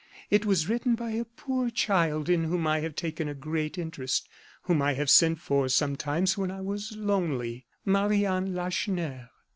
It 0.31 0.47
was 0.47 0.67
written 0.67 0.95
by 0.95 1.11
a 1.11 1.25
poor 1.25 1.69
child 1.69 2.27
in 2.27 2.45
whom 2.45 2.65
I 2.65 2.79
have 2.79 2.95
taken 2.95 3.27
a 3.29 3.35
great 3.35 3.77
interest 3.77 4.27
whom 4.63 4.81
I 4.81 4.93
have 4.95 5.11
sent 5.11 5.39
for 5.39 5.69
sometimes 5.69 6.35
when 6.35 6.49
I 6.49 6.59
was 6.61 6.97
lonely 6.97 7.67
Marie 7.85 8.25
Anne 8.25 8.55
Lacheneur." 8.55 9.29